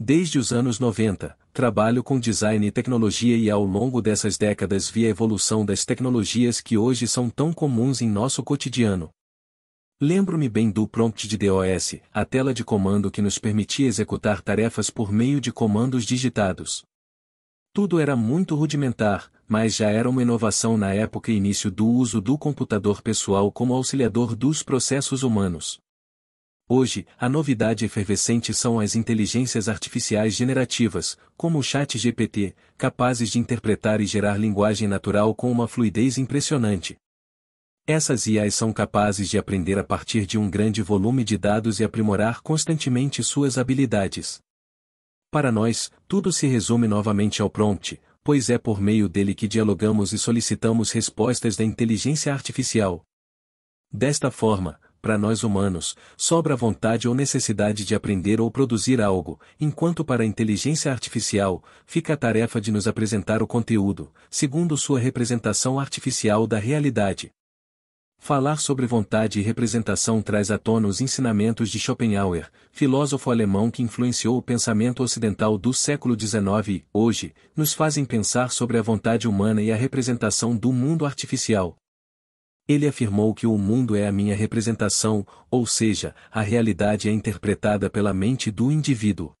Desde 0.00 0.38
os 0.38 0.52
anos 0.52 0.78
90, 0.78 1.36
trabalho 1.52 2.04
com 2.04 2.20
design 2.20 2.64
e 2.64 2.70
tecnologia 2.70 3.36
e 3.36 3.50
ao 3.50 3.64
longo 3.64 4.00
dessas 4.00 4.38
décadas 4.38 4.88
vi 4.88 5.04
a 5.04 5.08
evolução 5.08 5.66
das 5.66 5.84
tecnologias 5.84 6.60
que 6.60 6.78
hoje 6.78 7.08
são 7.08 7.28
tão 7.28 7.52
comuns 7.52 8.00
em 8.00 8.08
nosso 8.08 8.40
cotidiano. 8.44 9.10
Lembro-me 10.00 10.48
bem 10.48 10.70
do 10.70 10.86
prompt 10.86 11.26
de 11.26 11.36
DOS, 11.36 11.96
a 12.14 12.24
tela 12.24 12.54
de 12.54 12.62
comando 12.62 13.10
que 13.10 13.20
nos 13.20 13.40
permitia 13.40 13.88
executar 13.88 14.40
tarefas 14.40 14.88
por 14.88 15.10
meio 15.10 15.40
de 15.40 15.50
comandos 15.50 16.04
digitados. 16.04 16.84
Tudo 17.72 17.98
era 17.98 18.14
muito 18.14 18.54
rudimentar, 18.54 19.28
mas 19.48 19.74
já 19.74 19.90
era 19.90 20.08
uma 20.08 20.22
inovação 20.22 20.78
na 20.78 20.94
época 20.94 21.32
e 21.32 21.36
início 21.36 21.72
do 21.72 21.88
uso 21.88 22.20
do 22.20 22.38
computador 22.38 23.02
pessoal 23.02 23.50
como 23.50 23.74
auxiliador 23.74 24.36
dos 24.36 24.62
processos 24.62 25.24
humanos. 25.24 25.80
Hoje, 26.70 27.06
a 27.18 27.30
novidade 27.30 27.86
efervescente 27.86 28.52
são 28.52 28.78
as 28.78 28.94
inteligências 28.94 29.70
artificiais 29.70 30.34
generativas, 30.34 31.16
como 31.34 31.58
o 31.58 31.62
Chat 31.62 31.96
GPT, 31.96 32.54
capazes 32.76 33.30
de 33.30 33.38
interpretar 33.38 34.02
e 34.02 34.06
gerar 34.06 34.36
linguagem 34.36 34.86
natural 34.86 35.34
com 35.34 35.50
uma 35.50 35.66
fluidez 35.66 36.18
impressionante. 36.18 36.98
Essas 37.86 38.26
IAs 38.26 38.54
são 38.54 38.70
capazes 38.70 39.30
de 39.30 39.38
aprender 39.38 39.78
a 39.78 39.84
partir 39.84 40.26
de 40.26 40.36
um 40.36 40.50
grande 40.50 40.82
volume 40.82 41.24
de 41.24 41.38
dados 41.38 41.80
e 41.80 41.84
aprimorar 41.84 42.42
constantemente 42.42 43.24
suas 43.24 43.56
habilidades. 43.56 44.38
Para 45.30 45.50
nós, 45.50 45.90
tudo 46.06 46.30
se 46.30 46.46
resume 46.46 46.86
novamente 46.86 47.40
ao 47.40 47.48
prompt, 47.48 47.98
pois 48.22 48.50
é 48.50 48.58
por 48.58 48.78
meio 48.78 49.08
dele 49.08 49.34
que 49.34 49.48
dialogamos 49.48 50.12
e 50.12 50.18
solicitamos 50.18 50.90
respostas 50.90 51.56
da 51.56 51.64
inteligência 51.64 52.30
artificial. 52.30 53.02
Desta 53.90 54.30
forma, 54.30 54.78
para 55.00 55.18
nós 55.18 55.42
humanos, 55.42 55.96
sobra 56.16 56.56
vontade 56.56 57.08
ou 57.08 57.14
necessidade 57.14 57.84
de 57.84 57.94
aprender 57.94 58.40
ou 58.40 58.50
produzir 58.50 59.00
algo, 59.00 59.40
enquanto 59.60 60.04
para 60.04 60.22
a 60.22 60.26
inteligência 60.26 60.90
artificial, 60.90 61.62
fica 61.86 62.14
a 62.14 62.16
tarefa 62.16 62.60
de 62.60 62.72
nos 62.72 62.86
apresentar 62.86 63.42
o 63.42 63.46
conteúdo, 63.46 64.10
segundo 64.30 64.76
sua 64.76 64.98
representação 64.98 65.78
artificial 65.78 66.46
da 66.46 66.58
realidade. 66.58 67.30
Falar 68.20 68.56
sobre 68.56 68.84
vontade 68.84 69.38
e 69.38 69.42
representação 69.42 70.20
traz 70.20 70.50
à 70.50 70.58
tona 70.58 70.88
os 70.88 71.00
ensinamentos 71.00 71.70
de 71.70 71.78
Schopenhauer, 71.78 72.50
filósofo 72.72 73.30
alemão 73.30 73.70
que 73.70 73.82
influenciou 73.82 74.36
o 74.36 74.42
pensamento 74.42 75.02
ocidental 75.02 75.56
do 75.56 75.72
século 75.72 76.18
XIX 76.18 76.68
e, 76.68 76.84
hoje, 76.92 77.32
nos 77.56 77.72
fazem 77.72 78.04
pensar 78.04 78.50
sobre 78.50 78.76
a 78.76 78.82
vontade 78.82 79.28
humana 79.28 79.62
e 79.62 79.70
a 79.70 79.76
representação 79.76 80.54
do 80.54 80.72
mundo 80.72 81.06
artificial. 81.06 81.76
Ele 82.68 82.86
afirmou 82.86 83.32
que 83.32 83.46
o 83.46 83.56
mundo 83.56 83.96
é 83.96 84.06
a 84.06 84.12
minha 84.12 84.36
representação, 84.36 85.26
ou 85.50 85.66
seja, 85.66 86.14
a 86.30 86.42
realidade 86.42 87.08
é 87.08 87.12
interpretada 87.12 87.88
pela 87.88 88.12
mente 88.12 88.50
do 88.50 88.70
indivíduo. 88.70 89.32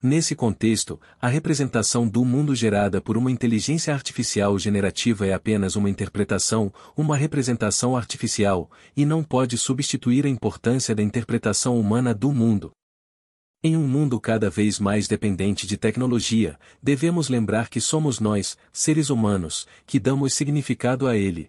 Nesse 0.00 0.36
contexto, 0.36 1.00
a 1.20 1.26
representação 1.26 2.06
do 2.06 2.24
mundo 2.24 2.54
gerada 2.54 3.00
por 3.00 3.16
uma 3.16 3.32
inteligência 3.32 3.92
artificial 3.92 4.56
generativa 4.60 5.26
é 5.26 5.32
apenas 5.32 5.74
uma 5.74 5.90
interpretação, 5.90 6.72
uma 6.96 7.16
representação 7.16 7.96
artificial, 7.96 8.70
e 8.96 9.04
não 9.04 9.24
pode 9.24 9.58
substituir 9.58 10.24
a 10.24 10.28
importância 10.28 10.94
da 10.94 11.02
interpretação 11.02 11.80
humana 11.80 12.14
do 12.14 12.30
mundo. 12.30 12.70
Em 13.64 13.76
um 13.76 13.88
mundo 13.88 14.20
cada 14.20 14.48
vez 14.48 14.78
mais 14.78 15.08
dependente 15.08 15.66
de 15.66 15.76
tecnologia, 15.76 16.56
devemos 16.80 17.28
lembrar 17.28 17.68
que 17.68 17.80
somos 17.80 18.20
nós, 18.20 18.56
seres 18.72 19.10
humanos, 19.10 19.66
que 19.84 19.98
damos 19.98 20.34
significado 20.34 21.08
a 21.08 21.16
ele. 21.16 21.48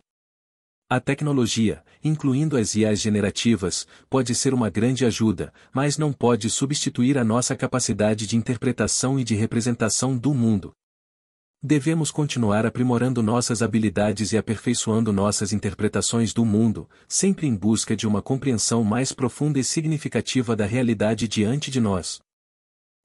A 0.89 1.01
tecnologia, 1.01 1.83
incluindo 2.01 2.55
as 2.55 2.73
IAs 2.73 3.01
generativas, 3.01 3.85
pode 4.09 4.33
ser 4.33 4.53
uma 4.53 4.69
grande 4.69 5.03
ajuda, 5.03 5.53
mas 5.73 5.97
não 5.97 6.13
pode 6.13 6.49
substituir 6.49 7.17
a 7.17 7.25
nossa 7.25 7.57
capacidade 7.57 8.25
de 8.25 8.37
interpretação 8.37 9.19
e 9.19 9.23
de 9.25 9.35
representação 9.35 10.17
do 10.17 10.33
mundo. 10.33 10.71
Devemos 11.61 12.09
continuar 12.09 12.65
aprimorando 12.65 13.21
nossas 13.21 13.61
habilidades 13.61 14.31
e 14.31 14.37
aperfeiçoando 14.37 15.11
nossas 15.11 15.51
interpretações 15.51 16.33
do 16.33 16.45
mundo, 16.45 16.89
sempre 17.05 17.47
em 17.47 17.53
busca 17.53 17.93
de 17.93 18.07
uma 18.07 18.21
compreensão 18.21 18.81
mais 18.81 19.11
profunda 19.11 19.59
e 19.59 19.65
significativa 19.65 20.55
da 20.55 20.65
realidade 20.65 21.27
diante 21.27 21.69
de 21.69 21.81
nós. 21.81 22.21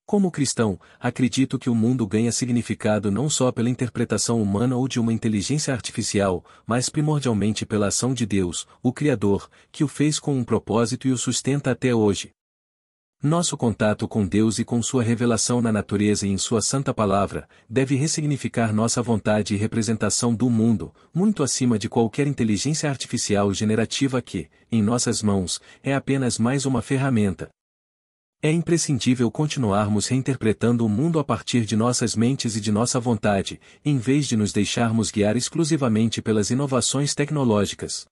Como 0.05 0.31
cristão, 0.31 0.79
acredito 1.01 1.59
que 1.59 1.71
o 1.71 1.75
mundo 1.75 2.07
ganha 2.07 2.33
significado 2.33 3.11
não 3.11 3.31
só 3.31 3.51
pela 3.53 3.71
interpretação 3.71 4.43
humana 4.43 4.77
ou 4.77 4.87
de 4.87 5.01
uma 5.01 5.13
inteligência 5.13 5.73
artificial, 5.73 6.45
mas 6.67 6.89
primordialmente 6.89 7.65
pela 7.65 7.87
ação 7.87 8.12
de 8.12 8.27
Deus, 8.27 8.67
o 8.83 8.93
Criador, 8.93 9.49
que 9.71 9.85
o 9.85 9.89
fez 9.89 10.19
com 10.19 10.37
um 10.37 10.45
propósito 10.45 11.09
e 11.09 11.12
o 11.12 11.17
sustenta 11.17 11.71
até 11.71 11.95
hoje. 11.95 12.31
Nosso 13.23 13.57
contato 13.57 14.09
com 14.09 14.27
Deus 14.27 14.59
e 14.59 14.65
com 14.65 14.83
sua 14.83 15.01
revelação 15.01 15.62
na 15.62 15.71
natureza 15.71 16.27
e 16.27 16.31
em 16.31 16.37
sua 16.37 16.61
santa 16.61 16.93
palavra, 16.93 17.49
deve 17.71 17.95
ressignificar 17.95 18.73
nossa 18.75 19.01
vontade 19.01 19.55
e 19.55 19.57
representação 19.57 20.35
do 20.35 20.51
mundo, 20.51 20.93
muito 21.15 21.45
acima 21.45 21.79
de 21.79 21.89
qualquer 21.89 22.27
inteligência 22.27 22.91
artificial 22.91 23.55
generativa 23.55 24.21
que, 24.21 24.49
em 24.73 24.83
nossas 24.83 25.23
mãos, 25.23 25.61
é 25.85 25.95
apenas 25.95 26.37
mais 26.37 26.67
uma 26.67 26.83
ferramenta, 26.83 27.49
é 28.45 28.51
imprescindível 28.51 29.31
continuarmos 29.31 30.09
reinterpretando 30.09 30.85
o 30.85 30.89
mundo 30.89 31.21
a 31.21 31.25
partir 31.25 31.65
de 31.65 31.77
nossas 31.77 32.17
mentes 32.17 32.57
e 32.57 32.61
de 32.61 32.73
nossa 32.73 32.99
vontade, 32.99 33.61
em 33.85 33.99
vez 33.99 34.27
de 34.27 34.37
nos 34.37 34.53
deixarmos 34.53 35.13
guiar 35.13 35.37
exclusivamente 35.37 36.21
pelas 36.21 36.51
inovações 36.51 37.15
tecnológicas. 37.15 38.12